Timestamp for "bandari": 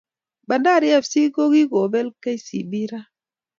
0.47-0.87